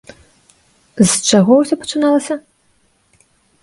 З 1.03 1.05
чаго 1.29 1.51
ўсё 1.61 1.75
пачыналася? 1.85 2.43